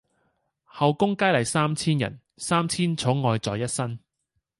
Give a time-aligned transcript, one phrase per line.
[0.63, 3.99] 后宮佳麗三千人，三千寵愛在一身。